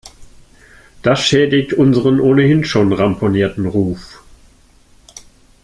[1.03, 4.23] Das schädigt unseren ohnehin schon ramponierten Ruf.